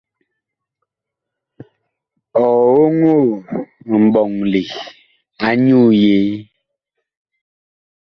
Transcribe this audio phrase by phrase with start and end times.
[2.43, 3.25] Ɔg oŋoo
[4.01, 4.61] mɓɔŋle
[5.47, 6.31] anyuu yee?